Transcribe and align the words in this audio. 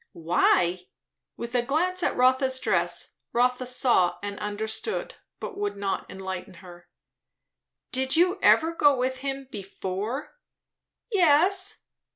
"Why" 0.13 0.87
with 1.37 1.53
a 1.53 1.61
glance 1.61 2.01
at 2.01 2.17
Rotha's 2.17 2.59
dress. 2.59 3.17
Rotha 3.33 3.67
saw 3.67 4.17
and 4.23 4.39
understood, 4.39 5.13
but 5.39 5.59
would 5.59 5.77
not 5.77 6.09
enlighten 6.09 6.55
her. 6.55 6.87
"Did 7.91 8.15
you 8.15 8.39
ever 8.41 8.73
go 8.73 8.95
with 8.97 9.17
him 9.19 9.47
before?" 9.51 10.39
"Yes." 11.11 11.85